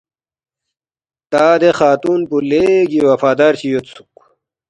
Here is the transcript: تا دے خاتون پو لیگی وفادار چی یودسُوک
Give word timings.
تا 1.31 1.47
دے 1.61 1.71
خاتون 1.79 2.19
پو 2.29 2.37
لیگی 2.49 2.99
وفادار 3.09 3.53
چی 3.59 3.67
یودسُوک 3.71 4.13